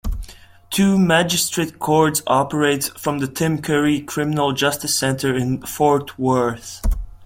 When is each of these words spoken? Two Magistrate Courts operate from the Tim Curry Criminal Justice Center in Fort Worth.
Two 0.71 0.97
Magistrate 0.97 1.77
Courts 1.77 2.23
operate 2.25 2.85
from 2.97 3.19
the 3.19 3.27
Tim 3.27 3.61
Curry 3.61 4.01
Criminal 4.01 4.51
Justice 4.51 4.95
Center 4.97 5.37
in 5.37 5.61
Fort 5.63 6.17
Worth. 6.17 6.81